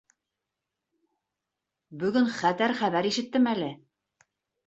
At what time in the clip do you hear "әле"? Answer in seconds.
3.55-3.71